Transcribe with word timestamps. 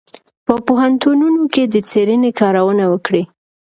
په 0.45 0.53
پوهنتونونو 0.67 1.41
کې 1.53 1.63
د 1.73 1.75
څېړنې 1.89 2.31
کارونه 2.39 2.83
وکړئ. 2.91 3.23